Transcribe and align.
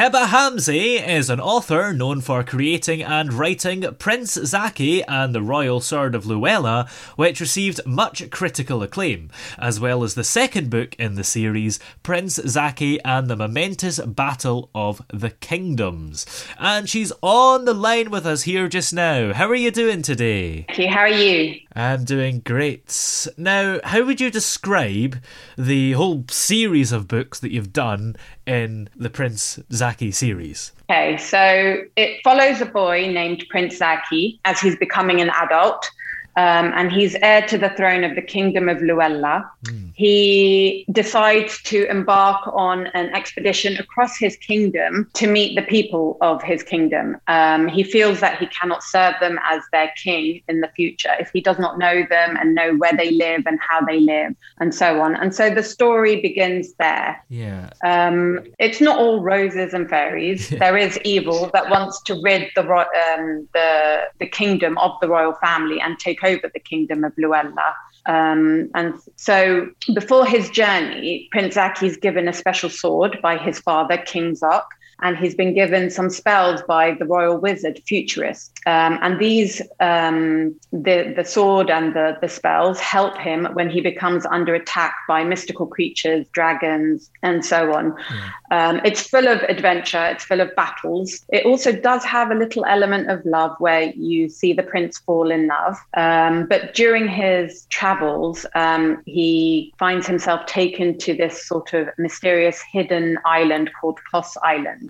Heba 0.00 0.28
Hamzi 0.28 1.06
is 1.06 1.28
an 1.28 1.40
author 1.40 1.92
known 1.92 2.22
for 2.22 2.42
creating 2.42 3.02
and 3.02 3.34
writing 3.34 3.82
Prince 3.98 4.32
Zaki 4.32 5.04
and 5.04 5.34
the 5.34 5.42
Royal 5.42 5.82
Sword 5.82 6.14
of 6.14 6.24
Luella, 6.24 6.88
which 7.16 7.38
received 7.38 7.84
much 7.84 8.30
critical 8.30 8.82
acclaim, 8.82 9.28
as 9.58 9.78
well 9.78 10.02
as 10.02 10.14
the 10.14 10.24
second 10.24 10.70
book 10.70 10.94
in 10.98 11.16
the 11.16 11.22
series, 11.22 11.78
Prince 12.02 12.36
Zaki 12.36 12.98
and 13.04 13.28
the 13.28 13.36
Momentous 13.36 13.98
Battle 13.98 14.70
of 14.74 15.02
the 15.12 15.28
Kingdoms. 15.28 16.46
And 16.58 16.88
she's 16.88 17.12
on 17.20 17.66
the 17.66 17.74
line 17.74 18.10
with 18.10 18.24
us 18.24 18.44
here 18.44 18.68
just 18.68 18.94
now. 18.94 19.34
How 19.34 19.50
are 19.50 19.54
you 19.54 19.70
doing 19.70 20.00
today? 20.00 20.64
How 20.88 21.00
are 21.00 21.08
you? 21.08 21.60
I'm 21.74 22.04
doing 22.04 22.40
great. 22.40 23.26
Now, 23.36 23.78
how 23.84 24.04
would 24.04 24.20
you 24.20 24.30
describe 24.30 25.22
the 25.56 25.92
whole 25.92 26.24
series 26.28 26.90
of 26.90 27.06
books 27.06 27.38
that 27.40 27.52
you've 27.52 27.72
done 27.72 28.16
in 28.46 28.88
the 28.96 29.10
Prince 29.10 29.60
Zaki 29.72 30.10
series? 30.10 30.72
Okay, 30.90 31.16
so 31.16 31.82
it 31.94 32.20
follows 32.24 32.60
a 32.60 32.66
boy 32.66 33.06
named 33.06 33.44
Prince 33.50 33.76
Zaki 33.76 34.40
as 34.44 34.60
he's 34.60 34.76
becoming 34.76 35.20
an 35.20 35.30
adult. 35.30 35.88
Um, 36.36 36.72
and 36.74 36.92
he's 36.92 37.16
heir 37.22 37.42
to 37.48 37.58
the 37.58 37.70
throne 37.70 38.04
of 38.04 38.14
the 38.14 38.22
kingdom 38.22 38.68
of 38.68 38.80
Luella. 38.80 39.50
Mm. 39.64 39.90
He 39.94 40.86
decides 40.92 41.60
to 41.64 41.88
embark 41.90 42.40
on 42.52 42.86
an 42.88 43.10
expedition 43.14 43.76
across 43.78 44.16
his 44.16 44.36
kingdom 44.36 45.10
to 45.14 45.26
meet 45.26 45.56
the 45.56 45.62
people 45.62 46.16
of 46.20 46.42
his 46.42 46.62
kingdom. 46.62 47.16
Um, 47.28 47.68
he 47.68 47.82
feels 47.82 48.20
that 48.20 48.38
he 48.38 48.46
cannot 48.46 48.82
serve 48.82 49.14
them 49.20 49.38
as 49.44 49.62
their 49.72 49.92
king 50.02 50.42
in 50.48 50.60
the 50.60 50.68
future 50.68 51.12
if 51.18 51.30
he 51.32 51.40
does 51.40 51.58
not 51.58 51.78
know 51.78 52.04
them 52.08 52.36
and 52.40 52.54
know 52.54 52.74
where 52.76 52.96
they 52.96 53.10
live 53.10 53.42
and 53.46 53.58
how 53.60 53.80
they 53.80 54.00
live 54.00 54.34
and 54.58 54.74
so 54.74 55.00
on. 55.00 55.16
And 55.16 55.34
so 55.34 55.50
the 55.50 55.62
story 55.62 56.20
begins 56.20 56.74
there. 56.74 57.22
Yeah. 57.28 57.70
Um, 57.84 58.40
it's 58.58 58.80
not 58.80 58.98
all 58.98 59.20
roses 59.20 59.74
and 59.74 59.88
fairies. 59.88 60.48
there 60.60 60.76
is 60.76 60.98
evil 61.04 61.50
that 61.52 61.70
wants 61.70 62.00
to 62.02 62.20
rid 62.22 62.50
the 62.54 62.62
um, 62.62 63.48
the 63.52 64.04
the 64.18 64.26
kingdom 64.26 64.78
of 64.78 64.92
the 65.00 65.08
royal 65.08 65.34
family 65.34 65.80
and 65.80 65.98
take 65.98 66.19
over 66.24 66.50
the 66.52 66.60
kingdom 66.60 67.04
of 67.04 67.12
Luella. 67.18 67.74
Um, 68.06 68.70
and 68.74 68.94
so 69.16 69.68
before 69.94 70.26
his 70.26 70.50
journey, 70.50 71.28
Prince 71.30 71.54
Zaki 71.54 71.86
is 71.86 71.96
given 71.96 72.28
a 72.28 72.32
special 72.32 72.70
sword 72.70 73.18
by 73.22 73.36
his 73.36 73.58
father, 73.58 73.98
King 73.98 74.34
Zok, 74.34 74.64
and 75.02 75.16
he's 75.16 75.34
been 75.34 75.54
given 75.54 75.90
some 75.90 76.10
spells 76.10 76.62
by 76.62 76.92
the 76.92 77.04
royal 77.04 77.38
wizard 77.38 77.80
Futurist. 77.86 78.58
Um, 78.66 78.98
and 79.02 79.18
these, 79.18 79.62
um, 79.80 80.54
the 80.72 81.12
the 81.16 81.24
sword 81.24 81.70
and 81.70 81.94
the 81.94 82.18
the 82.20 82.28
spells 82.28 82.78
help 82.80 83.16
him 83.16 83.46
when 83.52 83.70
he 83.70 83.80
becomes 83.80 84.26
under 84.26 84.54
attack 84.54 84.94
by 85.08 85.24
mystical 85.24 85.66
creatures, 85.66 86.26
dragons, 86.32 87.10
and 87.22 87.44
so 87.44 87.74
on. 87.74 87.94
Yeah. 88.10 88.68
Um, 88.68 88.80
it's 88.84 89.06
full 89.06 89.28
of 89.28 89.42
adventure. 89.42 90.04
It's 90.06 90.24
full 90.24 90.40
of 90.40 90.54
battles. 90.56 91.24
It 91.28 91.46
also 91.46 91.72
does 91.72 92.04
have 92.04 92.30
a 92.30 92.34
little 92.34 92.64
element 92.64 93.10
of 93.10 93.24
love, 93.24 93.56
where 93.58 93.92
you 93.94 94.28
see 94.28 94.52
the 94.52 94.62
prince 94.62 94.98
fall 94.98 95.30
in 95.30 95.46
love. 95.46 95.76
Um, 95.94 96.46
but 96.46 96.74
during 96.74 97.08
his 97.08 97.66
travels, 97.66 98.44
um, 98.54 99.02
he 99.06 99.72
finds 99.78 100.06
himself 100.06 100.46
taken 100.46 100.98
to 100.98 101.14
this 101.14 101.46
sort 101.46 101.72
of 101.72 101.88
mysterious 101.98 102.60
hidden 102.72 103.18
island 103.24 103.70
called 103.80 104.00
Kos 104.10 104.36
Island 104.42 104.89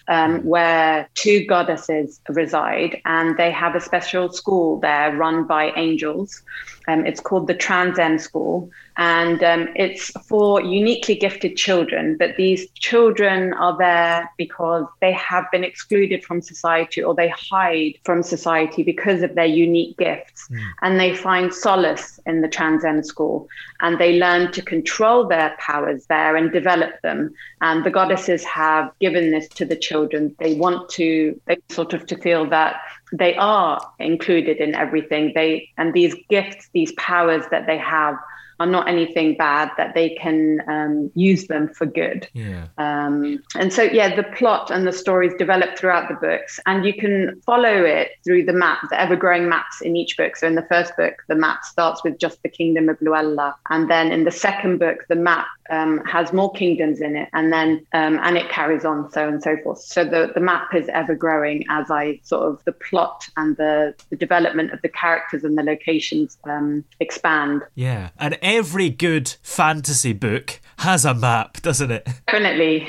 um, 0.11 0.43
where 0.43 1.09
two 1.13 1.45
goddesses 1.45 2.19
reside, 2.27 3.01
and 3.05 3.37
they 3.37 3.49
have 3.49 3.75
a 3.75 3.79
special 3.79 4.29
school 4.29 4.77
there 4.81 5.15
run 5.15 5.47
by 5.47 5.71
angels. 5.77 6.43
Um, 6.87 7.05
it's 7.05 7.21
called 7.21 7.47
the 7.47 7.53
Trans 7.53 7.97
End 7.97 8.19
School, 8.19 8.69
and 8.97 9.41
um, 9.41 9.69
it's 9.75 10.09
for 10.27 10.61
uniquely 10.61 11.15
gifted 11.15 11.55
children. 11.55 12.17
But 12.17 12.35
these 12.35 12.69
children 12.71 13.53
are 13.53 13.77
there 13.77 14.29
because 14.37 14.85
they 14.99 15.13
have 15.13 15.45
been 15.51 15.63
excluded 15.63 16.25
from 16.25 16.41
society 16.41 17.01
or 17.01 17.15
they 17.15 17.29
hide 17.29 17.93
from 18.03 18.21
society 18.21 18.83
because 18.83 19.21
of 19.21 19.35
their 19.35 19.45
unique 19.45 19.95
gifts, 19.97 20.49
mm. 20.49 20.59
and 20.81 20.99
they 20.99 21.15
find 21.15 21.53
solace 21.53 22.19
in 22.25 22.41
the 22.41 22.49
Trans 22.49 22.83
End 22.83 23.05
School, 23.05 23.47
and 23.79 23.97
they 23.97 24.19
learn 24.19 24.51
to 24.51 24.61
control 24.61 25.25
their 25.25 25.55
powers 25.59 26.05
there 26.07 26.35
and 26.35 26.51
develop 26.51 27.01
them. 27.01 27.33
And 27.61 27.85
the 27.85 27.91
goddesses 27.91 28.43
have 28.43 28.91
given 28.99 29.31
this 29.31 29.47
to 29.49 29.63
the 29.63 29.77
children. 29.77 30.00
And 30.09 30.35
they 30.39 30.55
want 30.55 30.89
to, 30.91 31.39
they 31.45 31.57
sort 31.69 31.93
of 31.93 32.05
to 32.07 32.17
feel 32.17 32.49
that 32.49 32.81
they 33.11 33.35
are 33.35 33.79
included 33.99 34.57
in 34.57 34.75
everything. 34.75 35.31
They 35.35 35.69
and 35.77 35.93
these 35.93 36.15
gifts, 36.29 36.69
these 36.73 36.91
powers 36.93 37.43
that 37.51 37.67
they 37.67 37.77
have 37.77 38.15
are 38.61 38.71
not 38.77 38.87
anything 38.87 39.35
bad 39.35 39.69
that 39.77 39.93
they 39.93 40.09
can 40.23 40.61
um, 40.67 41.11
use 41.15 41.47
them 41.47 41.67
for 41.67 41.85
good. 41.85 42.27
Yeah. 42.33 42.67
um, 42.77 43.43
and 43.55 43.73
so 43.73 43.83
yeah 43.83 44.15
the 44.15 44.23
plot 44.23 44.71
and 44.71 44.87
the 44.87 44.93
stories 44.93 45.33
develop 45.37 45.77
throughout 45.77 46.07
the 46.07 46.15
books 46.15 46.59
and 46.65 46.85
you 46.85 46.93
can 46.93 47.41
follow 47.45 47.83
it 47.83 48.11
through 48.23 48.45
the 48.45 48.53
map 48.53 48.79
the 48.89 48.99
ever-growing 48.99 49.49
maps 49.49 49.81
in 49.81 49.95
each 49.95 50.17
book. 50.17 50.35
So 50.35 50.47
in 50.47 50.55
the 50.55 50.67
first 50.73 50.95
book 50.95 51.15
the 51.27 51.35
map 51.35 51.63
starts 51.63 52.03
with 52.03 52.17
just 52.17 52.41
the 52.43 52.49
kingdom 52.49 52.89
of 52.89 52.97
luella 53.01 53.55
and 53.69 53.89
then 53.89 54.11
in 54.11 54.23
the 54.23 54.31
second 54.31 54.79
book 54.79 54.99
the 55.09 55.15
map 55.15 55.47
um, 55.69 55.99
has 56.05 56.33
more 56.33 56.51
kingdoms 56.51 56.99
in 57.01 57.15
it 57.15 57.29
and 57.33 57.51
then 57.51 57.85
um, 57.93 58.19
and 58.21 58.37
it 58.37 58.49
carries 58.49 58.85
on 58.85 59.11
so 59.11 59.27
and 59.27 59.41
so 59.41 59.57
forth. 59.63 59.79
So 59.79 60.03
the, 60.03 60.31
the 60.33 60.41
map 60.41 60.75
is 60.75 60.87
ever 60.89 61.15
growing 61.15 61.65
as 61.69 61.89
i 61.89 62.19
sort 62.23 62.43
of 62.49 62.63
the 62.65 62.71
plot 62.71 63.27
and 63.37 63.55
the, 63.57 63.95
the 64.09 64.15
development 64.15 64.71
of 64.73 64.81
the 64.81 64.89
characters 64.89 65.43
and 65.43 65.57
the 65.57 65.63
locations 65.63 66.37
um, 66.43 66.83
expand. 66.99 67.63
Yeah. 67.75 68.09
And 68.19 68.37
every 68.51 68.89
good 68.89 69.33
fantasy 69.41 70.11
book 70.11 70.59
has 70.79 71.05
a 71.05 71.13
map, 71.13 71.61
doesn't 71.61 71.89
it? 71.89 72.05
Definitely. 72.27 72.87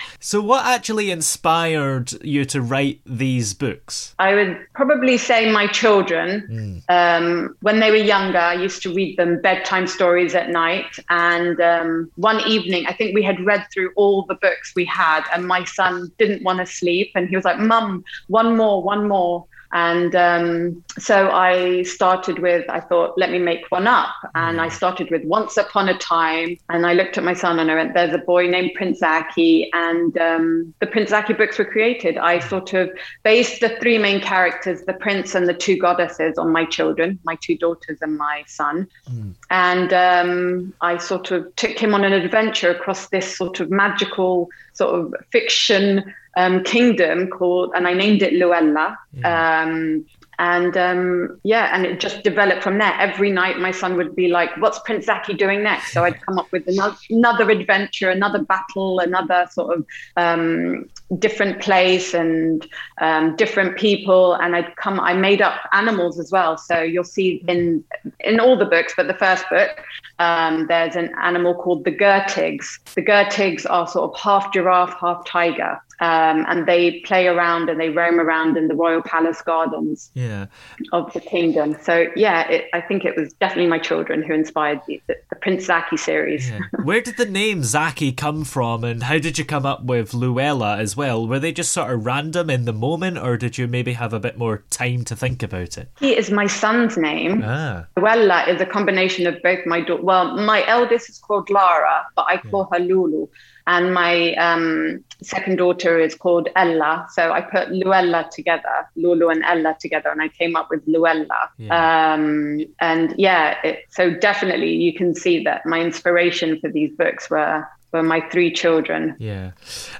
so, 0.20 0.40
what 0.40 0.64
actually 0.64 1.10
inspired 1.10 2.12
you 2.24 2.46
to 2.46 2.62
write 2.62 3.00
these 3.04 3.52
books? 3.52 4.14
I 4.18 4.34
would 4.34 4.58
probably 4.74 5.18
say 5.18 5.52
my 5.52 5.66
children. 5.66 6.82
Mm. 6.88 6.88
Um, 6.88 7.56
when 7.60 7.80
they 7.80 7.90
were 7.90 7.96
younger, 7.96 8.38
I 8.38 8.54
used 8.54 8.80
to 8.82 8.94
read 8.94 9.18
them 9.18 9.42
bedtime 9.42 9.86
stories 9.86 10.34
at 10.34 10.48
night. 10.48 10.98
And 11.10 11.60
um, 11.60 12.10
one 12.14 12.40
evening, 12.46 12.86
I 12.86 12.94
think 12.94 13.14
we 13.14 13.22
had 13.22 13.44
read 13.44 13.66
through 13.72 13.92
all 13.96 14.24
the 14.24 14.36
books 14.36 14.72
we 14.74 14.86
had, 14.86 15.24
and 15.34 15.46
my 15.46 15.64
son 15.64 16.10
didn't 16.18 16.42
want 16.42 16.60
to 16.60 16.66
sleep. 16.66 17.10
And 17.14 17.28
he 17.28 17.36
was 17.36 17.44
like, 17.44 17.58
Mum, 17.58 18.02
one 18.28 18.56
more, 18.56 18.82
one 18.82 19.08
more. 19.08 19.46
And 19.72 20.14
um, 20.16 20.84
so 20.98 21.30
I 21.30 21.84
started 21.84 22.40
with, 22.40 22.68
I 22.68 22.80
thought, 22.80 23.16
let 23.16 23.30
me 23.30 23.38
make 23.38 23.70
one 23.70 23.86
up. 23.86 24.10
And 24.34 24.60
I 24.60 24.68
mm. 24.68 24.72
started 24.72 25.10
with 25.10 25.24
Once 25.24 25.56
Upon 25.56 25.88
a 25.88 25.96
Time. 25.98 26.56
And 26.68 26.84
I 26.86 26.94
looked 26.94 27.16
at 27.18 27.24
my 27.24 27.34
son 27.34 27.58
and 27.60 27.70
I 27.70 27.76
went, 27.76 27.94
there's 27.94 28.12
a 28.12 28.18
boy 28.18 28.48
named 28.48 28.72
Prince 28.74 28.98
Zaki. 28.98 29.70
And 29.72 30.16
um, 30.18 30.74
the 30.80 30.86
Prince 30.86 31.10
Zaki 31.10 31.34
books 31.34 31.58
were 31.58 31.64
created. 31.64 32.18
I 32.18 32.40
sort 32.40 32.72
of 32.74 32.90
based 33.22 33.60
the 33.60 33.76
three 33.80 33.98
main 33.98 34.20
characters, 34.20 34.82
the 34.82 34.94
prince 34.94 35.34
and 35.34 35.48
the 35.48 35.54
two 35.54 35.76
goddesses, 35.76 36.36
on 36.36 36.50
my 36.50 36.64
children, 36.64 37.18
my 37.24 37.36
two 37.40 37.56
daughters 37.56 37.98
and 38.02 38.18
my 38.18 38.42
son. 38.46 38.88
Mm. 39.08 39.34
And 39.50 39.92
um, 39.92 40.74
I 40.80 40.96
sort 40.96 41.30
of 41.30 41.54
took 41.54 41.78
him 41.78 41.94
on 41.94 42.04
an 42.04 42.12
adventure 42.12 42.70
across 42.70 43.08
this 43.08 43.36
sort 43.36 43.60
of 43.60 43.70
magical, 43.70 44.48
sort 44.72 44.98
of 44.98 45.14
fiction 45.30 46.12
um, 46.36 46.62
kingdom 46.64 47.28
called, 47.28 47.72
and 47.74 47.86
I 47.86 47.94
named 47.94 48.22
it 48.22 48.32
Luella. 48.34 48.98
Yeah. 49.12 49.62
Um, 49.62 50.06
and 50.40 50.74
um, 50.74 51.38
yeah, 51.42 51.68
and 51.74 51.84
it 51.84 52.00
just 52.00 52.24
developed 52.24 52.62
from 52.62 52.78
there. 52.78 52.94
Every 52.98 53.30
night, 53.30 53.58
my 53.58 53.72
son 53.72 53.94
would 53.98 54.16
be 54.16 54.28
like, 54.28 54.48
"What's 54.56 54.78
Prince 54.78 55.04
Zaki 55.04 55.34
doing 55.34 55.62
next?" 55.62 55.92
So 55.92 56.02
I'd 56.02 56.18
come 56.22 56.38
up 56.38 56.50
with 56.50 56.66
another, 56.66 56.96
another 57.10 57.50
adventure, 57.50 58.08
another 58.08 58.42
battle, 58.42 59.00
another 59.00 59.46
sort 59.50 59.76
of 59.76 59.86
um, 60.16 60.88
different 61.18 61.60
place 61.60 62.14
and 62.14 62.66
um, 63.02 63.36
different 63.36 63.76
people. 63.76 64.32
And 64.32 64.56
I'd 64.56 64.74
come. 64.76 64.98
I 64.98 65.12
made 65.12 65.42
up 65.42 65.60
animals 65.74 66.18
as 66.18 66.32
well. 66.32 66.56
So 66.56 66.80
you'll 66.80 67.04
see 67.04 67.44
in 67.46 67.84
in 68.20 68.40
all 68.40 68.56
the 68.56 68.64
books, 68.64 68.94
but 68.96 69.08
the 69.08 69.14
first 69.14 69.44
book, 69.50 69.84
um, 70.20 70.68
there's 70.68 70.96
an 70.96 71.12
animal 71.22 71.54
called 71.54 71.84
the 71.84 71.92
Gertigs. 71.92 72.78
The 72.94 73.02
Gertigs 73.02 73.66
are 73.68 73.86
sort 73.86 74.10
of 74.10 74.18
half 74.18 74.54
giraffe, 74.54 74.96
half 74.98 75.26
tiger 75.26 75.78
um, 76.00 76.46
and 76.48 76.66
they 76.66 77.00
play 77.00 77.26
around 77.26 77.68
and 77.68 77.78
they 77.78 77.90
roam 77.90 78.18
around 78.18 78.56
in 78.56 78.68
the 78.68 78.74
royal 78.74 79.02
palace 79.02 79.42
gardens 79.42 80.10
yeah. 80.14 80.46
of 80.92 81.12
the 81.12 81.20
kingdom. 81.20 81.76
So 81.82 82.06
yeah, 82.16 82.48
it, 82.48 82.70
I 82.72 82.80
think 82.80 83.04
it 83.04 83.16
was 83.16 83.34
definitely 83.34 83.68
my 83.68 83.78
children 83.78 84.22
who 84.22 84.32
inspired 84.32 84.80
the, 84.86 85.00
the, 85.06 85.16
the 85.28 85.36
Prince 85.36 85.66
Zaki 85.66 85.98
series. 85.98 86.48
Yeah. 86.48 86.60
Where 86.84 87.00
did 87.00 87.16
the 87.16 87.26
name 87.26 87.62
Zaki 87.62 88.12
come 88.12 88.44
from, 88.44 88.84
and 88.84 89.02
how 89.02 89.18
did 89.18 89.38
you 89.38 89.44
come 89.44 89.66
up 89.66 89.84
with 89.84 90.14
Luella 90.14 90.78
as 90.78 90.96
well? 90.96 91.26
Were 91.26 91.38
they 91.38 91.52
just 91.52 91.72
sort 91.72 91.90
of 91.90 92.06
random 92.06 92.50
in 92.50 92.64
the 92.64 92.72
moment, 92.72 93.18
or 93.18 93.36
did 93.36 93.58
you 93.58 93.66
maybe 93.66 93.92
have 93.94 94.12
a 94.12 94.20
bit 94.20 94.38
more 94.38 94.64
time 94.70 95.04
to 95.04 95.16
think 95.16 95.42
about 95.42 95.76
it? 95.76 95.90
He 95.98 96.16
is 96.16 96.30
my 96.30 96.46
son's 96.46 96.96
name. 96.96 97.42
Ah. 97.44 97.86
Luella 97.96 98.44
is 98.48 98.60
a 98.60 98.66
combination 98.66 99.26
of 99.26 99.40
both 99.42 99.64
my 99.66 99.80
daughter. 99.80 100.02
Well, 100.02 100.36
my 100.36 100.66
eldest 100.66 101.10
is 101.10 101.18
called 101.18 101.50
Lara, 101.50 102.06
but 102.16 102.26
I 102.28 102.38
call 102.38 102.68
yeah. 102.72 102.78
her 102.78 102.84
Lulu 102.84 103.26
and 103.66 103.94
my 103.94 104.34
um, 104.34 105.04
second 105.22 105.56
daughter 105.56 105.98
is 105.98 106.14
called 106.14 106.48
Ella. 106.56 107.06
So 107.10 107.30
I 107.30 107.40
put 107.40 107.70
Luella 107.70 108.28
together, 108.32 108.88
Lulu 108.96 109.28
and 109.28 109.44
Ella 109.44 109.76
together, 109.78 110.08
and 110.08 110.20
I 110.20 110.28
came 110.28 110.56
up 110.56 110.68
with 110.70 110.82
Luella. 110.88 111.50
Yeah. 111.56 112.12
Um, 112.14 112.64
and 112.80 113.14
yeah, 113.16 113.58
it, 113.62 113.84
so 113.90 114.12
definitely 114.12 114.72
you 114.72 114.92
can 114.92 115.14
see 115.14 115.44
that 115.44 115.64
my 115.66 115.80
inspiration 115.80 116.58
for 116.60 116.69
these 116.72 116.92
books 116.96 117.30
were 117.30 117.66
for 117.90 118.02
my 118.02 118.20
three 118.30 118.52
children. 118.52 119.16
Yeah. 119.18 119.52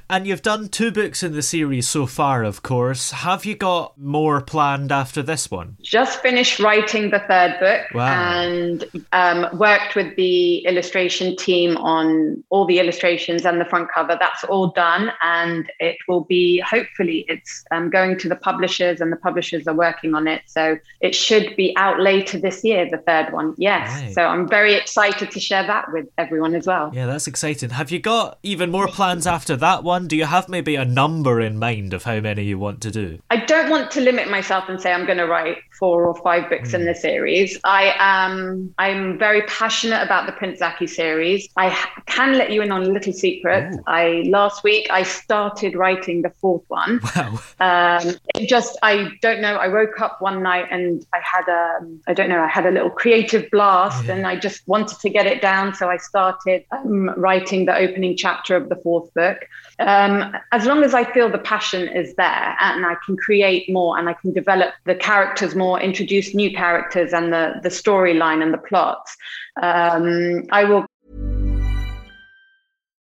And 0.08 0.26
you've 0.26 0.42
done 0.42 0.68
two 0.68 0.90
books 0.90 1.22
in 1.22 1.32
the 1.32 1.42
series 1.42 1.88
so 1.88 2.06
far, 2.06 2.44
of 2.44 2.62
course. 2.62 3.10
Have 3.10 3.44
you 3.44 3.56
got 3.56 3.98
more 3.98 4.40
planned 4.40 4.92
after 4.92 5.22
this 5.22 5.50
one? 5.50 5.76
Just 5.82 6.20
finished 6.20 6.60
writing 6.60 7.10
the 7.10 7.20
third 7.20 7.58
book 7.58 7.86
wow. 7.94 8.40
and 8.40 8.84
um, 9.12 9.46
worked 9.58 9.94
with 9.96 10.14
the 10.16 10.58
illustration 10.58 11.36
team 11.36 11.76
on 11.78 12.42
all 12.50 12.66
the 12.66 12.78
illustrations 12.78 13.44
and 13.44 13.60
the 13.60 13.64
front 13.64 13.88
cover. 13.92 14.16
That's 14.18 14.44
all 14.44 14.68
done. 14.68 15.10
And 15.22 15.70
it 15.80 15.96
will 16.06 16.24
be, 16.24 16.60
hopefully, 16.60 17.24
it's 17.28 17.64
um, 17.70 17.90
going 17.90 18.18
to 18.18 18.28
the 18.28 18.36
publishers 18.36 19.00
and 19.00 19.12
the 19.12 19.16
publishers 19.16 19.66
are 19.66 19.74
working 19.74 20.14
on 20.14 20.28
it. 20.28 20.42
So 20.46 20.78
it 21.00 21.14
should 21.14 21.56
be 21.56 21.74
out 21.76 22.00
later 22.00 22.38
this 22.38 22.62
year, 22.64 22.88
the 22.90 22.98
third 22.98 23.32
one. 23.32 23.54
Yes. 23.58 24.02
Right. 24.02 24.14
So 24.14 24.22
I'm 24.22 24.48
very 24.48 24.74
excited 24.74 25.30
to 25.30 25.40
share 25.40 25.66
that 25.66 25.92
with 25.92 26.06
everyone 26.18 26.54
as 26.54 26.66
well. 26.66 26.90
Yeah, 26.92 27.06
that's 27.06 27.26
exciting 27.26 27.70
have 27.80 27.90
you 27.90 27.98
got 27.98 28.38
even 28.42 28.70
more 28.70 28.88
plans 28.88 29.26
after 29.26 29.56
that 29.56 29.82
one? 29.82 30.06
Do 30.06 30.14
you 30.14 30.26
have 30.26 30.50
maybe 30.50 30.74
a 30.74 30.84
number 30.84 31.40
in 31.40 31.58
mind 31.58 31.94
of 31.94 32.04
how 32.04 32.20
many 32.20 32.44
you 32.44 32.58
want 32.58 32.82
to 32.82 32.90
do? 32.90 33.18
I 33.30 33.38
don't 33.38 33.70
want 33.70 33.90
to 33.92 34.02
limit 34.02 34.30
myself 34.30 34.68
and 34.68 34.78
say 34.78 34.92
I'm 34.92 35.06
going 35.06 35.16
to 35.16 35.26
write 35.26 35.56
four 35.80 36.04
or 36.06 36.14
five 36.22 36.50
books 36.50 36.72
mm. 36.72 36.74
in 36.74 36.80
hmm. 36.82 36.88
the 36.88 36.94
series. 36.94 37.58
I 37.64 37.94
am 37.98 38.74
I'm 38.76 39.18
very 39.18 39.40
passionate 39.46 40.02
about 40.02 40.26
the 40.26 40.32
Prince 40.32 40.58
Zaki 40.58 40.86
series. 40.86 41.48
I 41.56 41.70
can 42.04 42.36
let 42.36 42.52
you 42.52 42.60
in 42.60 42.70
on 42.70 42.82
a 42.82 42.88
little 42.90 43.14
secret. 43.14 43.74
Ooh. 43.74 43.82
I 43.86 44.24
last 44.26 44.62
week 44.62 44.88
I 44.90 45.02
started 45.02 45.74
writing 45.74 46.20
the 46.22 46.30
fourth 46.30 46.64
one. 46.68 47.00
Wow. 47.16 47.40
Um, 47.58 48.14
just 48.46 48.78
I 48.82 49.10
don't 49.20 49.40
know. 49.40 49.56
I 49.56 49.68
woke 49.68 50.00
up 50.00 50.20
one 50.20 50.42
night 50.42 50.66
and 50.70 51.04
I 51.12 51.18
had 51.22 51.48
a 51.48 51.80
I 52.06 52.14
don't 52.14 52.28
know. 52.28 52.40
I 52.40 52.48
had 52.48 52.66
a 52.66 52.70
little 52.70 52.90
creative 52.90 53.50
blast 53.50 54.04
yeah. 54.04 54.14
and 54.14 54.26
I 54.26 54.36
just 54.36 54.66
wanted 54.68 54.98
to 55.00 55.08
get 55.08 55.26
it 55.26 55.40
down. 55.40 55.74
So 55.74 55.88
I 55.88 55.96
started 55.96 56.64
um, 56.72 57.10
writing 57.16 57.64
the 57.70 57.76
opening 57.76 58.16
chapter 58.16 58.56
of 58.56 58.68
the 58.68 58.76
fourth 58.76 59.12
book. 59.14 59.38
Um, 59.78 60.34
as 60.52 60.66
long 60.66 60.82
as 60.82 60.92
I 60.92 61.04
feel 61.04 61.30
the 61.30 61.38
passion 61.38 61.88
is 61.88 62.14
there 62.16 62.56
and 62.60 62.84
I 62.84 62.96
can 63.06 63.16
create 63.16 63.70
more 63.70 63.96
and 63.98 64.08
I 64.08 64.14
can 64.14 64.32
develop 64.32 64.74
the 64.84 64.94
characters 64.94 65.54
more, 65.54 65.80
introduce 65.80 66.34
new 66.34 66.50
characters 66.52 67.12
and 67.12 67.32
the, 67.32 67.60
the 67.62 67.68
storyline 67.68 68.42
and 68.42 68.52
the 68.52 68.58
plots, 68.58 69.16
um, 69.62 70.42
I 70.50 70.64
will. 70.64 70.84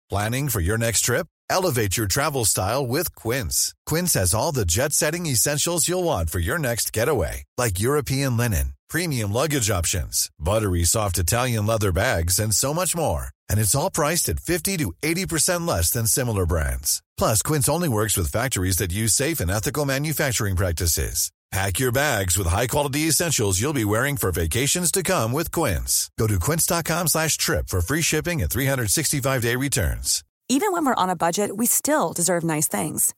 Planning 0.10 0.48
for 0.50 0.62
your 0.62 0.77
next 0.77 1.01
trip? 1.01 1.27
Elevate 1.50 1.98
your 1.98 2.07
travel 2.07 2.45
style 2.45 2.88
with 2.88 3.13
Quince. 3.15 3.75
Quince 3.86 4.13
has 4.13 4.33
all 4.33 4.51
the 4.51 4.65
jet 4.65 4.94
setting 4.94 5.25
essentials 5.25 5.88
you'll 5.88 6.04
want 6.04 6.30
for 6.30 6.39
your 6.39 6.57
next 6.57 6.94
getaway, 6.94 7.44
like 7.57 7.80
European 7.80 8.38
linen, 8.38 8.74
premium 8.89 9.33
luggage 9.33 9.69
options, 9.69 10.30
buttery 10.39 10.86
soft 10.86 11.18
Italian 11.18 11.65
leather 11.65 11.92
bags, 11.92 12.39
and 12.39 12.54
so 12.54 12.74
much 12.74 12.95
more 12.95 13.33
and 13.53 13.61
it's 13.61 13.75
all 13.75 13.91
priced 13.91 14.29
at 14.29 14.39
50 14.39 14.77
to 14.77 14.91
80% 15.03 15.67
less 15.67 15.91
than 15.91 16.07
similar 16.07 16.47
brands. 16.47 17.03
Plus, 17.19 17.44
Quince 17.44 17.69
only 17.69 17.88
works 17.88 18.17
with 18.17 18.31
factories 18.31 18.77
that 18.77 18.91
use 18.91 19.13
safe 19.13 19.39
and 19.39 19.51
ethical 19.51 19.85
manufacturing 19.85 20.55
practices. 20.55 21.31
Pack 21.51 21.79
your 21.79 21.91
bags 21.91 22.35
with 22.35 22.47
high-quality 22.47 23.01
essentials 23.01 23.61
you'll 23.61 23.81
be 23.81 23.85
wearing 23.85 24.17
for 24.17 24.31
vacations 24.31 24.91
to 24.91 25.03
come 25.03 25.31
with 25.31 25.51
Quince. 25.51 26.09
Go 26.17 26.25
to 26.25 26.39
quince.com 26.39 27.05
slash 27.05 27.38
trip 27.38 27.67
for 27.67 27.79
free 27.79 28.01
shipping 28.01 28.41
and 28.41 28.50
365-day 28.50 29.55
returns. 29.55 30.23
Even 30.50 30.71
when 30.71 30.83
we're 30.83 31.03
on 31.03 31.11
a 31.11 31.15
budget, 31.15 31.55
we 31.55 31.67
still 31.67 32.11
deserve 32.11 32.44
nice 32.44 32.67
things. 32.67 33.13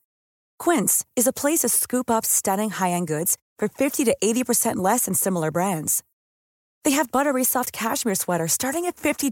Quince 0.59 1.05
is 1.15 1.27
a 1.27 1.31
place 1.41 1.59
to 1.59 1.69
scoop 1.69 2.11
up 2.11 2.25
stunning 2.25 2.71
high-end 2.71 3.07
goods 3.07 3.37
for 3.57 3.69
50 3.69 4.03
to 4.03 4.17
80% 4.21 4.75
less 4.77 5.05
than 5.05 5.13
similar 5.13 5.49
brands. 5.49 6.03
They 6.83 6.91
have 6.91 7.13
buttery 7.13 7.45
soft 7.45 7.71
cashmere 7.71 8.15
sweaters 8.15 8.51
starting 8.51 8.85
at 8.85 8.97
$50 8.97 9.31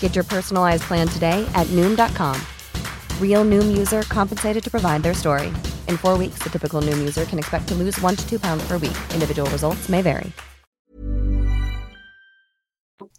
Get 0.00 0.14
your 0.14 0.24
personalized 0.24 0.84
plan 0.84 1.06
today 1.06 1.46
at 1.54 1.66
noom.com. 1.66 2.40
Real 3.20 3.44
noom 3.44 3.76
user 3.76 4.02
compensated 4.02 4.64
to 4.64 4.70
provide 4.70 5.02
their 5.02 5.12
story. 5.12 5.48
In 5.86 5.98
four 5.98 6.16
weeks, 6.16 6.38
the 6.42 6.48
typical 6.48 6.80
noom 6.80 6.98
user 6.98 7.26
can 7.26 7.38
expect 7.38 7.68
to 7.68 7.74
lose 7.74 8.00
one 8.00 8.16
to 8.16 8.26
two 8.26 8.38
pounds 8.38 8.66
per 8.66 8.78
week. 8.78 8.96
Individual 9.12 9.50
results 9.50 9.90
may 9.90 10.00
vary. 10.00 10.32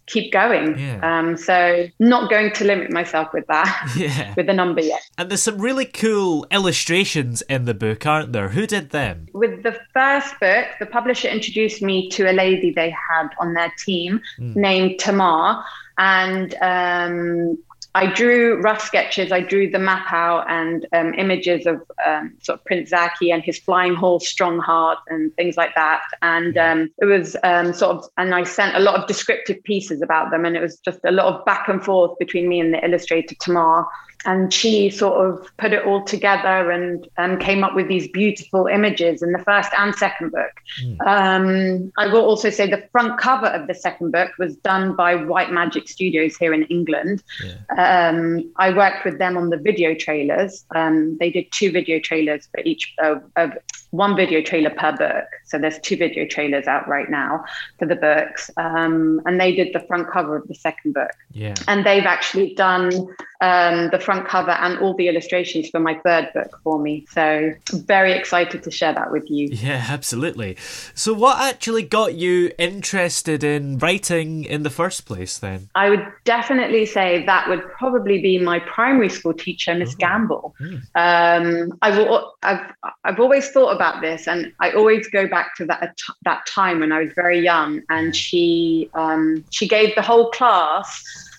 Keep 0.06 0.32
going. 0.32 0.78
Yeah. 0.78 1.00
Um, 1.02 1.36
so, 1.36 1.86
not 1.98 2.30
going 2.30 2.52
to 2.52 2.64
limit 2.64 2.90
myself 2.90 3.28
with 3.34 3.46
that, 3.48 3.92
yeah. 3.96 4.32
with 4.36 4.46
the 4.46 4.54
number 4.54 4.80
yet. 4.80 5.02
And 5.18 5.28
there's 5.28 5.42
some 5.42 5.58
really 5.58 5.84
cool 5.84 6.46
illustrations 6.50 7.42
in 7.42 7.66
the 7.66 7.74
book, 7.74 8.06
aren't 8.06 8.32
there? 8.32 8.48
Who 8.48 8.66
did 8.66 8.88
them? 8.88 9.28
With 9.34 9.62
the 9.64 9.78
first 9.92 10.40
book, 10.40 10.66
the 10.80 10.86
publisher 10.86 11.28
introduced 11.28 11.82
me 11.82 12.08
to 12.10 12.30
a 12.30 12.32
lady 12.32 12.72
they 12.72 12.88
had 12.88 13.28
on 13.38 13.52
their 13.52 13.70
team 13.84 14.22
mm. 14.38 14.56
named 14.56 14.98
Tamar 14.98 15.62
and 15.98 16.54
um, 16.62 17.58
I 17.94 18.06
drew 18.06 18.60
rough 18.60 18.80
sketches. 18.80 19.32
I 19.32 19.40
drew 19.40 19.68
the 19.68 19.78
map 19.78 20.12
out 20.12 20.48
and 20.48 20.86
um, 20.92 21.14
images 21.14 21.66
of 21.66 21.82
um, 22.06 22.32
sort 22.40 22.60
of 22.60 22.64
Prince 22.64 22.90
Zaki 22.90 23.32
and 23.32 23.42
his 23.42 23.58
flying 23.58 23.94
horse, 23.94 24.28
Strong 24.28 24.60
Heart, 24.60 24.98
and 25.08 25.34
things 25.34 25.56
like 25.56 25.74
that. 25.74 26.02
And 26.22 26.56
um, 26.56 26.90
it 26.98 27.06
was 27.06 27.36
um, 27.42 27.72
sort 27.72 27.96
of, 27.96 28.04
and 28.16 28.34
I 28.34 28.44
sent 28.44 28.76
a 28.76 28.80
lot 28.80 29.00
of 29.00 29.08
descriptive 29.08 29.62
pieces 29.64 30.00
about 30.00 30.30
them, 30.30 30.44
and 30.44 30.56
it 30.56 30.60
was 30.60 30.78
just 30.78 31.00
a 31.04 31.10
lot 31.10 31.34
of 31.34 31.44
back 31.44 31.68
and 31.68 31.82
forth 31.82 32.16
between 32.18 32.48
me 32.48 32.60
and 32.60 32.72
the 32.72 32.84
illustrator 32.84 33.34
Tamar 33.40 33.86
and 34.24 34.52
she 34.52 34.90
sort 34.90 35.24
of 35.24 35.48
put 35.58 35.72
it 35.72 35.84
all 35.84 36.02
together 36.02 36.70
and 36.70 37.08
um, 37.18 37.38
came 37.38 37.62
up 37.62 37.74
with 37.74 37.88
these 37.88 38.08
beautiful 38.08 38.66
images 38.66 39.22
in 39.22 39.32
the 39.32 39.38
first 39.38 39.70
and 39.78 39.94
second 39.94 40.32
book. 40.32 40.50
Mm. 40.82 41.06
Um, 41.06 41.92
I 41.96 42.08
will 42.08 42.24
also 42.24 42.50
say 42.50 42.68
the 42.68 42.86
front 42.90 43.20
cover 43.20 43.46
of 43.46 43.68
the 43.68 43.74
second 43.74 44.10
book 44.10 44.32
was 44.38 44.56
done 44.56 44.96
by 44.96 45.14
White 45.14 45.52
Magic 45.52 45.88
Studios 45.88 46.36
here 46.36 46.52
in 46.52 46.64
England. 46.64 47.22
Yeah. 47.44 48.08
Um, 48.10 48.52
I 48.56 48.74
worked 48.74 49.04
with 49.04 49.18
them 49.18 49.36
on 49.36 49.50
the 49.50 49.56
video 49.56 49.94
trailers. 49.94 50.64
Um, 50.74 51.16
they 51.18 51.30
did 51.30 51.50
two 51.52 51.70
video 51.70 52.00
trailers 52.00 52.48
for 52.50 52.60
each 52.64 52.94
uh, 53.02 53.16
of 53.36 53.52
one 53.90 54.16
video 54.16 54.42
trailer 54.42 54.70
per 54.70 54.92
book. 54.96 55.26
So 55.44 55.58
there's 55.58 55.78
two 55.78 55.96
video 55.96 56.26
trailers 56.26 56.66
out 56.66 56.86
right 56.88 57.08
now 57.08 57.44
for 57.78 57.86
the 57.86 57.96
books. 57.96 58.50
Um, 58.56 59.20
and 59.24 59.40
they 59.40 59.54
did 59.54 59.72
the 59.72 59.80
front 59.80 60.10
cover 60.10 60.36
of 60.36 60.46
the 60.48 60.54
second 60.54 60.94
book. 60.94 61.12
Yeah. 61.32 61.54
And 61.66 61.86
they've 61.86 62.04
actually 62.04 62.54
done 62.54 62.92
um, 63.40 63.88
the 63.90 64.00
front 64.00 64.26
cover 64.26 64.50
and 64.50 64.78
all 64.80 64.94
the 64.94 65.08
illustrations 65.08 65.70
for 65.70 65.80
my 65.80 65.94
third 66.04 66.30
book 66.34 66.60
for 66.64 66.78
me. 66.78 67.06
So 67.10 67.52
very 67.72 68.12
excited 68.12 68.62
to 68.64 68.70
share 68.70 68.92
that 68.92 69.10
with 69.10 69.30
you. 69.30 69.48
Yeah, 69.52 69.86
absolutely. 69.88 70.56
So 70.94 71.14
what 71.14 71.40
actually 71.40 71.82
got 71.82 72.14
you 72.14 72.50
interested 72.58 73.44
in 73.44 73.78
writing 73.78 74.44
in 74.44 74.64
the 74.64 74.70
first 74.70 75.06
place 75.06 75.38
then? 75.38 75.70
I 75.74 75.88
would 75.90 76.06
definitely 76.24 76.84
say 76.84 77.24
that 77.26 77.48
would 77.48 77.62
probably 77.70 78.20
be 78.20 78.38
my 78.38 78.58
primary 78.58 79.08
school 79.08 79.34
teacher, 79.34 79.74
Miss 79.74 79.94
oh. 79.94 79.98
Gamble. 79.98 80.54
Mm. 80.60 81.70
Um, 81.70 81.78
I 81.80 81.96
will, 81.96 82.34
I've, 82.42 82.72
I've 83.04 83.20
always 83.20 83.48
thought 83.50 83.74
about 83.78 84.00
this 84.00 84.26
and 84.26 84.52
I 84.60 84.72
always 84.72 85.06
go 85.08 85.28
back 85.28 85.54
to 85.56 85.66
that, 85.66 85.96
that 86.24 86.46
time 86.46 86.80
when 86.80 86.90
I 86.90 86.98
was 87.04 87.12
very 87.14 87.40
young 87.40 87.82
and 87.88 88.14
she, 88.14 88.90
um, 88.94 89.44
she 89.50 89.68
gave 89.68 89.94
the 89.94 90.02
whole 90.02 90.30
class 90.30 90.88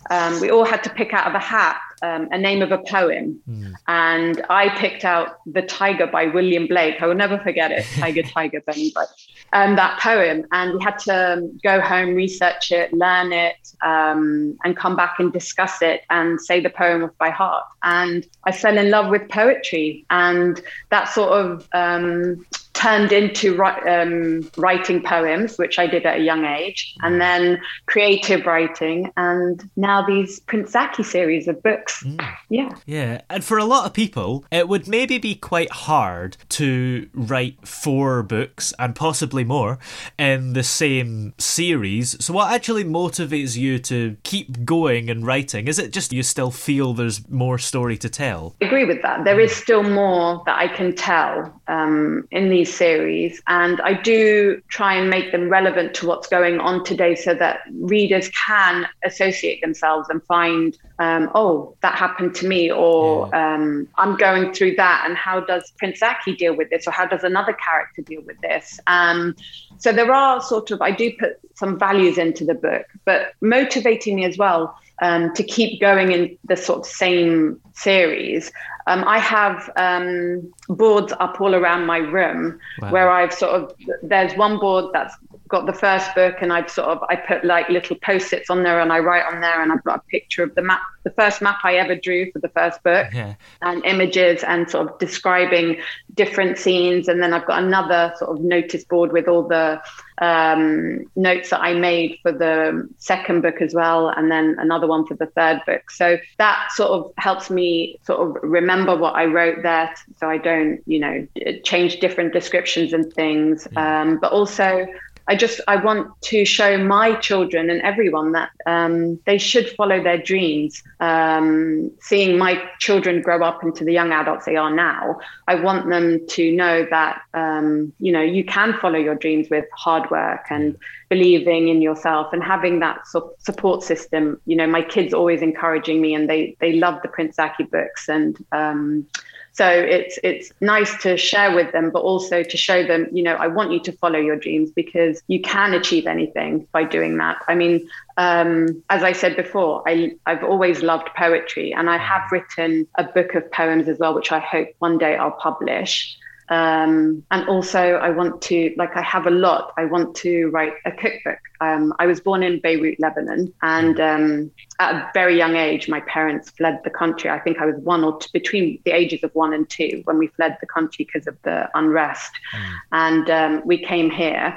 um, 0.10 0.40
we 0.40 0.50
all 0.50 0.66
had 0.66 0.82
to 0.84 0.90
pick 0.90 1.14
out 1.14 1.28
of 1.28 1.36
a 1.36 1.40
hat 1.40 1.80
um, 2.02 2.28
a 2.32 2.38
name 2.38 2.62
of 2.62 2.72
a 2.72 2.78
poem. 2.80 3.40
Mm. 3.50 3.74
And 3.88 4.46
I 4.50 4.70
picked 4.78 5.06
out 5.06 5.38
The 5.46 5.62
Tiger 5.62 6.08
by 6.08 6.26
William 6.26 6.68
Blake. 6.68 7.02
I 7.02 7.08
will 7.08 7.16
never 7.16 7.38
forget 7.40 7.72
it, 7.72 7.86
Tiger, 7.96 8.24
Tiger, 8.24 8.62
Bunny, 8.66 8.92
but 8.94 9.08
um, 9.54 9.76
that 9.76 10.00
poem. 10.00 10.46
And 10.52 10.74
we 10.74 10.84
had 10.84 10.98
to 11.00 11.34
um, 11.34 11.60
go 11.64 11.82
home, 11.82 12.16
research 12.16 12.72
it, 12.72 12.94
learn 12.94 13.34
it, 13.34 13.56
um, 13.84 14.58
and 14.64 14.76
come 14.76 14.96
back 14.96 15.16
and 15.20 15.32
discuss 15.32 15.82
it 15.82 16.02
and 16.10 16.40
say 16.40 16.60
the 16.60 16.70
poem 16.70 17.04
off 17.04 17.18
by 17.18 17.30
heart. 17.30 17.66
And 17.84 18.28
I 18.44 18.52
fell 18.52 18.78
in 18.78 18.90
love 18.90 19.10
with 19.10 19.28
poetry. 19.30 20.06
And 20.10 20.62
that 20.90 21.06
sort 21.06 21.32
of 21.32 21.68
um, 21.74 22.46
turned 22.80 23.12
into 23.12 23.62
um, 23.62 24.50
writing 24.56 25.04
poems, 25.04 25.58
which 25.58 25.78
I 25.78 25.86
did 25.86 26.06
at 26.06 26.20
a 26.20 26.22
young 26.22 26.46
age, 26.46 26.96
and 27.02 27.16
mm. 27.16 27.20
then 27.20 27.62
creative 27.88 28.46
writing, 28.46 29.12
and 29.18 29.70
now 29.76 30.06
these 30.06 30.40
Prince 30.40 30.72
Zaki 30.72 31.04
series 31.04 31.50
of 31.50 31.62
books. 31.62 32.04
Mm. 32.04 32.26
Yeah. 32.50 32.70
Yeah. 32.86 33.22
And 33.30 33.44
for 33.44 33.58
a 33.58 33.66
lot 33.66 33.86
of 33.86 33.94
people, 33.94 34.46
it 34.50 34.70
would 34.70 34.88
maybe 34.88 35.18
be 35.18 35.36
quite 35.36 35.72
hard 35.72 36.38
to 36.50 37.10
write 37.14 37.68
four 37.68 38.24
books 38.24 38.74
and 38.80 38.96
possibly 38.96 39.44
more 39.44 39.78
in 40.18 40.54
the 40.54 40.64
same 40.64 41.34
series. 41.38 42.24
So, 42.24 42.34
what 42.34 42.54
actually 42.54 42.86
motivates 42.86 43.58
you 43.58 43.80
to 43.80 44.16
keep 44.24 44.64
going 44.64 45.10
and 45.10 45.26
writing? 45.26 45.68
Is 45.68 45.80
it 45.80 45.92
just 45.92 46.14
you 46.14 46.24
still 46.24 46.52
feel 46.52 46.94
there's 46.94 47.30
more 47.30 47.58
story 47.58 47.98
to 47.98 48.10
tell? 48.10 48.56
I 48.62 48.66
agree 48.66 48.86
with 48.86 49.02
that. 49.02 49.26
There 49.26 49.40
is 49.40 49.54
still 49.54 49.84
more 49.84 50.42
that 50.46 50.58
I 50.58 50.70
can 50.70 50.96
tell 50.96 51.62
um, 51.68 52.26
in 52.32 52.50
these 52.50 52.69
series, 52.70 53.42
and 53.48 53.82
I 53.82 53.94
do 53.94 54.62
try 54.70 54.94
and 54.94 55.10
make 55.10 55.32
them 55.32 55.50
relevant 55.50 55.94
to 55.96 56.08
what's 56.08 56.28
going 56.28 56.60
on 56.60 56.84
today 56.84 57.16
so 57.16 57.34
that 57.34 57.62
readers 57.74 58.30
can 58.48 58.88
associate 59.04 59.62
themselves 59.62 60.08
and 60.10 60.24
find, 60.24 60.78
um, 61.00 61.30
oh, 61.36 61.76
that 61.82 61.96
happened 61.96 62.36
to 62.36 62.48
me, 62.48 62.72
or 62.72 63.30
yeah. 63.34 63.56
um, 63.56 63.88
I'm 63.98 64.16
going 64.16 64.54
through 64.54 64.76
that, 64.76 65.04
and 65.06 65.18
how 65.18 65.40
does 65.40 65.72
Prince 65.78 66.00
Zaki 66.00 66.36
deal 66.36 66.56
with 66.56 66.70
this, 66.70 66.88
or 66.88 66.92
how 66.92 67.06
does 67.06 67.24
another 67.24 67.54
character 67.54 68.02
deal 68.02 68.22
with 68.22 68.40
this? 68.42 68.80
Um, 68.88 69.36
so 69.78 69.92
there 69.92 70.12
are 70.12 70.42
sort 70.42 70.72
of, 70.72 70.82
I 70.82 70.92
do 70.92 71.12
put 71.20 71.40
some 71.56 71.78
values 71.78 72.18
into 72.18 72.46
the 72.46 72.54
book, 72.54 72.86
but 73.06 73.34
motivating 73.42 74.16
me 74.16 74.26
as 74.26 74.38
well 74.38 74.78
um, 75.02 75.34
to 75.34 75.44
keep 75.44 75.80
going 75.80 76.12
in 76.12 76.38
the 76.46 76.56
sort 76.56 76.80
of 76.80 76.86
same 76.86 77.60
series. 77.74 78.52
Um, 78.88 79.04
I 79.06 79.20
have 79.20 79.70
um, 79.76 80.52
boards 80.68 81.14
up 81.20 81.40
all 81.40 81.54
around 81.54 81.86
my 81.86 81.98
room 81.98 82.60
wow. 82.80 82.92
where 82.92 83.10
I've 83.10 83.34
sort 83.34 83.52
of, 83.52 83.76
there's 84.02 84.36
one 84.36 84.58
board 84.60 84.86
that's 84.94 85.16
got 85.50 85.66
the 85.66 85.74
first 85.74 86.14
book 86.16 86.36
and 86.42 86.54
I've 86.54 86.70
sort 86.70 86.90
of 86.90 87.04
I 87.10 87.16
put 87.16 87.44
like 87.44 87.70
little 87.70 87.96
post-its 87.98 88.50
on 88.50 88.64
there 88.64 88.80
and 88.80 88.94
I 88.94 89.00
write 89.00 89.26
on 89.26 89.42
there 89.42 89.62
and 89.62 89.72
I've 89.72 89.84
got 89.84 89.98
a 89.98 90.02
picture 90.10 90.44
of 90.44 90.56
the 90.56 90.62
map 90.62 90.82
the 91.04 91.12
first 91.12 91.42
map 91.42 91.60
I 91.64 91.76
ever 91.76 91.96
drew 91.96 92.32
for 92.32 92.40
the 92.40 92.50
first 92.50 92.82
book. 92.84 93.08
Yeah. 93.20 93.36
and 93.62 93.84
images 93.86 94.44
and 94.44 94.70
sort 94.70 94.88
of 94.88 95.00
describing 95.00 95.82
different 96.14 96.58
scenes. 96.58 97.08
And 97.08 97.22
then 97.22 97.34
I've 97.34 97.46
got 97.46 97.62
another 97.62 98.14
sort 98.18 98.38
of 98.38 98.44
notice 98.44 98.86
board 98.86 99.12
with 99.12 99.28
all 99.28 99.44
the 99.48 99.82
um, 100.20 101.06
notes 101.16 101.50
that 101.50 101.60
I 101.60 101.74
made 101.74 102.20
for 102.22 102.32
the 102.32 102.88
second 102.98 103.42
book 103.42 103.62
as 103.62 103.74
well. 103.74 104.10
And 104.10 104.32
then 104.32 104.56
another 104.60 104.88
one 104.88 105.06
for 105.06 105.16
the 105.16 105.26
third 105.26 105.62
book. 105.66 105.92
So 105.92 106.18
that 106.38 106.72
sort 106.74 106.92
of 106.92 107.12
helps 107.18 107.50
me 107.50 108.00
sort 108.04 108.20
of 108.38 108.44
remember 108.44 108.96
what 108.96 109.16
I 109.16 109.26
wrote 109.26 109.64
there 109.64 109.94
so 110.18 110.30
I 110.30 110.38
don't 110.38 110.82
you 110.86 111.00
know 111.00 111.28
change 111.64 112.00
different 112.00 112.32
descriptions 112.32 112.94
and 112.94 113.12
things. 113.14 113.68
Yeah. 113.72 114.02
um, 114.02 114.20
but 114.20 114.32
also 114.32 114.88
I 115.30 115.36
just 115.36 115.62
I 115.68 115.76
want 115.76 116.20
to 116.24 116.44
show 116.44 116.80
my 116.80 117.14
children 117.14 117.70
and 117.70 117.82
everyone 117.84 118.32
that 118.32 118.50
um, 118.66 119.20
they 119.28 119.38
should 119.38 119.70
follow 119.70 120.02
their 120.02 120.18
dreams. 120.18 120.82
Um, 121.00 121.92
seeing 122.02 122.40
my 122.40 122.60
children 122.80 123.22
grow 123.22 123.44
up 123.44 123.64
into 123.64 123.84
the 123.86 123.94
young 123.94 124.12
adults 124.12 124.46
they 124.46 124.56
are 124.56 124.74
now, 124.74 125.20
I 125.48 125.54
want 125.54 125.88
them 125.88 126.26
to 126.30 126.52
know 126.52 126.88
that 126.90 127.22
um, 127.36 127.94
you 128.00 128.12
know 128.12 128.22
you 128.22 128.44
can 128.44 128.74
follow 128.80 128.98
your 128.98 129.14
dreams 129.14 129.52
with 129.52 129.66
hard 129.74 130.10
work 130.10 130.46
and 130.50 130.76
believing 131.10 131.68
in 131.68 131.80
yourself 131.80 132.34
and 132.34 132.44
having 132.44 132.80
that 132.80 133.08
su- 133.08 133.32
support 133.38 133.84
system. 133.84 134.42
You 134.48 134.56
know, 134.56 134.66
my 134.68 134.82
kids 134.82 135.14
always 135.14 135.44
encouraging 135.44 136.02
me, 136.02 136.16
and 136.16 136.28
they 136.28 136.58
they 136.60 136.74
love 136.74 137.04
the 137.04 137.08
Prince 137.08 137.36
Zaki 137.36 137.66
books 137.66 138.10
and 138.10 138.36
um, 138.52 139.06
so 139.54 139.68
it's 139.68 140.18
it's 140.24 140.52
nice 140.62 141.02
to 141.04 141.18
share 141.18 141.54
with 141.54 141.72
them, 141.72 141.90
but 141.90 142.00
also 142.00 142.44
to 142.44 142.58
show 142.58 142.86
them, 142.86 143.08
you 143.12 143.24
know, 143.24 143.34
I 143.34 143.48
want 143.48 143.72
you 143.72 143.80
to 143.82 143.92
follow 143.94 144.20
your 144.20 144.36
dreams 144.36 144.72
because 144.72 145.22
you 145.28 145.42
can 145.42 145.74
achieve 145.74 146.08
anything 146.08 146.68
by 146.72 146.84
doing 146.84 147.18
that. 147.18 147.38
I 147.48 147.56
mean, 147.56 147.90
um, 148.18 148.84
as 148.90 149.04
I 149.04 149.12
said 149.12 149.36
before, 149.36 149.84
I, 149.88 150.14
I've 150.26 150.44
always 150.44 150.82
loved 150.82 151.10
poetry, 151.16 151.74
and 151.74 151.90
I 151.90 151.98
have 151.98 152.24
written 152.32 152.88
a 152.96 153.04
book 153.04 153.36
of 153.36 153.52
poems 153.52 153.88
as 153.88 154.00
well, 154.00 154.14
which 154.14 154.32
I 154.32 154.40
hope 154.40 154.70
one 154.80 154.98
day 154.98 155.16
I'll 155.16 155.32
publish. 155.32 156.18
Um, 156.50 157.24
and 157.32 157.48
also, 157.48 157.80
I 157.80 158.10
want 158.10 158.42
to, 158.44 158.74
like, 158.78 158.96
I 158.96 159.02
have 159.02 159.28
a 159.28 159.32
lot. 159.32 159.74
I 159.78 159.86
want 159.86 160.16
to 160.18 160.48
write 160.48 160.74
a 160.86 160.92
cookbook. 160.92 161.40
Um, 161.62 161.94
I 162.00 162.08
was 162.08 162.20
born 162.20 162.42
in 162.42 162.60
Beirut, 162.60 163.00
Lebanon, 163.00 163.54
and 163.62 164.00
um, 164.00 164.52
at 164.80 164.96
a 164.96 165.12
very 165.14 165.38
young 165.38 165.56
age, 165.56 165.88
my 165.88 166.02
parents 166.02 166.50
fled 166.50 166.80
the 166.84 166.90
country. 166.90 167.30
I 167.30 167.40
think 167.40 167.60
I 167.60 167.66
was 167.66 167.76
one 167.78 168.04
or 168.04 168.18
two, 168.20 168.30
between 168.34 168.80
the 168.86 168.92
ages 168.92 169.24
of 169.24 169.32
one 169.36 169.54
and 169.54 169.70
two 169.70 170.02
when 170.06 170.18
we 170.18 170.28
fled 170.28 170.58
the 170.62 170.68
country 170.68 171.06
because 171.06 171.28
of 171.28 171.38
the 171.44 171.70
unrest. 171.76 172.32
Mm. 172.56 172.76
And 172.92 173.30
um, 173.30 173.62
we 173.66 173.78
came 173.78 174.10
here. 174.10 174.56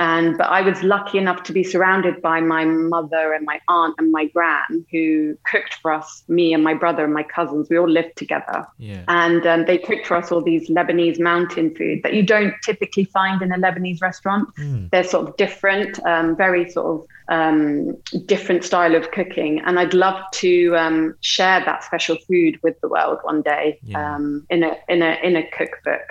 And 0.00 0.38
but 0.38 0.48
I 0.48 0.62
was 0.62 0.82
lucky 0.82 1.18
enough 1.18 1.42
to 1.42 1.52
be 1.52 1.62
surrounded 1.62 2.22
by 2.22 2.40
my 2.40 2.64
mother 2.64 3.34
and 3.34 3.44
my 3.44 3.60
aunt 3.68 3.94
and 3.98 4.10
my 4.10 4.24
gran 4.24 4.86
who 4.90 5.36
cooked 5.44 5.74
for 5.74 5.92
us, 5.92 6.24
me 6.26 6.54
and 6.54 6.64
my 6.64 6.72
brother 6.72 7.04
and 7.04 7.12
my 7.12 7.22
cousins. 7.22 7.68
We 7.68 7.78
all 7.78 7.88
lived 7.88 8.16
together. 8.16 8.66
Yeah. 8.78 9.04
And 9.08 9.46
um, 9.46 9.66
they 9.66 9.76
cooked 9.76 10.06
for 10.06 10.16
us 10.16 10.32
all 10.32 10.40
these 10.40 10.70
Lebanese 10.70 11.20
mountain 11.20 11.74
food 11.74 12.02
that 12.02 12.14
you 12.14 12.22
don't 12.22 12.54
typically 12.64 13.04
find 13.04 13.42
in 13.42 13.52
a 13.52 13.58
Lebanese 13.58 14.00
restaurant. 14.00 14.48
Mm. 14.56 14.90
They're 14.90 15.04
sort 15.04 15.28
of 15.28 15.36
different, 15.36 16.02
um, 16.06 16.34
very 16.34 16.70
sort 16.70 17.02
of 17.02 17.06
um, 17.28 17.94
different 18.24 18.64
style 18.64 18.94
of 18.94 19.10
cooking. 19.10 19.60
And 19.66 19.78
I'd 19.78 19.92
love 19.92 20.18
to 20.32 20.76
um, 20.78 21.14
share 21.20 21.62
that 21.66 21.84
special 21.84 22.16
food 22.26 22.58
with 22.62 22.80
the 22.80 22.88
world 22.88 23.18
one 23.22 23.42
day 23.42 23.78
yeah. 23.82 24.14
um, 24.14 24.46
in 24.48 24.62
a 24.62 24.76
in 24.88 25.02
a 25.02 25.18
in 25.22 25.36
a 25.36 25.46
cookbook. 25.50 26.08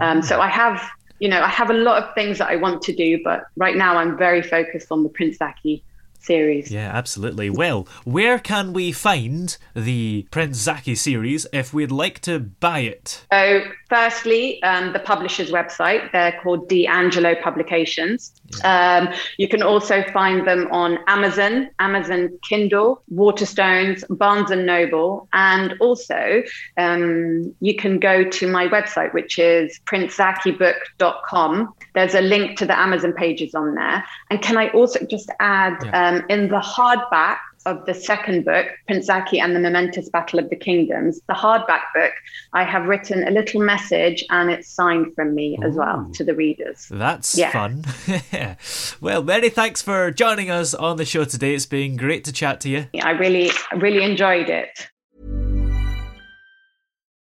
Um, 0.00 0.18
yeah. 0.18 0.20
so 0.20 0.40
I 0.40 0.48
have 0.48 0.80
you 1.22 1.28
know, 1.28 1.40
I 1.40 1.46
have 1.46 1.70
a 1.70 1.74
lot 1.74 2.02
of 2.02 2.12
things 2.16 2.38
that 2.38 2.48
I 2.48 2.56
want 2.56 2.82
to 2.82 2.92
do, 2.92 3.22
but 3.22 3.44
right 3.56 3.76
now 3.76 3.96
I'm 3.96 4.18
very 4.18 4.42
focused 4.42 4.90
on 4.90 5.04
the 5.04 5.08
Prince 5.08 5.36
Zaki 5.36 5.84
series. 6.24 6.70
Yeah, 6.70 6.90
absolutely. 6.92 7.50
Well, 7.50 7.86
where 8.04 8.38
can 8.38 8.72
we 8.72 8.92
find 8.92 9.56
the 9.74 10.26
Prince 10.30 10.58
Zaki 10.58 10.94
series 10.94 11.46
if 11.52 11.74
we'd 11.74 11.90
like 11.90 12.20
to 12.20 12.38
buy 12.38 12.80
it? 12.80 13.24
So, 13.32 13.62
firstly, 13.88 14.62
um, 14.62 14.92
the 14.92 14.98
publisher's 14.98 15.50
website. 15.50 16.10
They're 16.12 16.38
called 16.42 16.68
D'Angelo 16.68 17.34
Publications. 17.42 18.32
Um, 18.64 19.08
you 19.38 19.48
can 19.48 19.62
also 19.62 20.02
find 20.12 20.46
them 20.46 20.68
on 20.70 20.98
Amazon, 21.06 21.70
Amazon 21.78 22.38
Kindle, 22.48 23.02
Waterstones, 23.12 24.04
Barnes 24.10 24.50
and 24.50 24.66
Noble, 24.66 25.28
and 25.32 25.74
also 25.80 26.42
um, 26.76 27.54
you 27.60 27.74
can 27.76 27.98
go 27.98 28.24
to 28.24 28.50
my 28.50 28.68
website, 28.68 29.12
which 29.14 29.38
is 29.38 29.80
princezakibook.com. 29.86 31.74
There's 31.94 32.14
a 32.14 32.20
link 32.20 32.58
to 32.58 32.66
the 32.66 32.78
Amazon 32.78 33.12
pages 33.12 33.54
on 33.54 33.74
there. 33.74 34.04
And 34.30 34.40
can 34.42 34.56
I 34.56 34.68
also 34.68 35.04
just 35.06 35.30
add 35.40 35.76
Yeah. 35.84 35.90
Um, 36.12 36.24
in 36.28 36.48
the 36.48 36.60
hardback 36.60 37.38
of 37.64 37.84
the 37.86 37.94
second 37.94 38.44
book, 38.44 38.66
Prince 38.86 39.06
Zaki 39.06 39.38
and 39.38 39.54
the 39.54 39.60
Momentous 39.60 40.08
Battle 40.08 40.38
of 40.40 40.50
the 40.50 40.56
Kingdoms, 40.56 41.20
the 41.28 41.34
hardback 41.34 41.82
book, 41.94 42.12
I 42.52 42.64
have 42.64 42.86
written 42.86 43.26
a 43.26 43.30
little 43.30 43.60
message 43.62 44.24
and 44.30 44.50
it's 44.50 44.68
signed 44.68 45.14
from 45.14 45.34
me 45.34 45.56
as 45.64 45.76
well 45.76 46.10
to 46.14 46.24
the 46.24 46.34
readers. 46.34 46.88
That's 46.90 47.38
Yeah. 47.38 47.52
fun. 47.52 47.84
well, 49.00 49.22
many 49.22 49.48
thanks 49.48 49.80
for 49.80 50.10
joining 50.10 50.50
us 50.50 50.74
on 50.74 50.96
the 50.96 51.04
show 51.04 51.24
today. 51.24 51.54
It's 51.54 51.66
been 51.66 51.96
great 51.96 52.24
to 52.24 52.32
chat 52.32 52.60
to 52.62 52.68
you. 52.68 52.86
I 53.00 53.12
really, 53.12 53.50
really 53.76 54.02
enjoyed 54.02 54.48
it. 54.50 54.88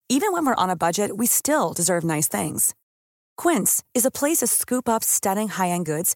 Even 0.09 0.33
when 0.33 0.45
we're 0.45 0.55
on 0.55 0.69
a 0.69 0.75
budget, 0.75 1.15
we 1.17 1.25
still 1.27 1.73
deserve 1.73 2.03
nice 2.03 2.27
things. 2.27 2.73
Quince 3.37 3.83
is 3.93 4.05
a 4.05 4.11
place 4.11 4.37
to 4.39 4.47
scoop 4.47 4.89
up 4.89 5.03
stunning 5.03 5.47
high-end 5.47 5.85
goods 5.85 6.15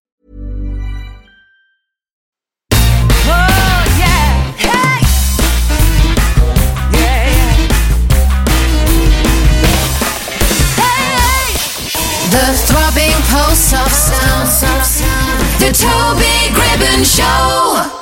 Throbbing 13.51 13.91
pulse 14.31 14.63
of 14.63 14.85
sound. 14.85 15.41
The 15.59 15.71
Toby 15.73 16.53
Gribben 16.55 17.03
Show. 17.03 18.00